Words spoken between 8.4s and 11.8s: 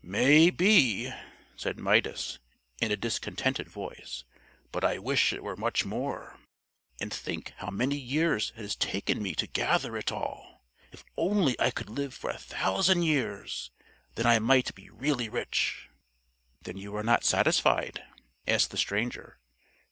it has taken me to gather it all! If only I